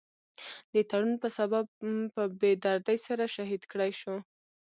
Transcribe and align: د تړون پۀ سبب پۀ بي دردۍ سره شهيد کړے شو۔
د 0.73 0.75
تړون 0.89 1.11
پۀ 1.21 1.27
سبب 1.37 1.65
پۀ 2.13 2.23
بي 2.39 2.51
دردۍ 2.63 2.97
سره 3.07 3.23
شهيد 3.35 3.61
کړے 3.71 3.89
شو۔ 3.99 4.15